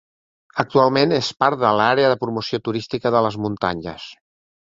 [0.61, 4.09] Actualment és part de l'Àrea de promoció turística de les muntanyes.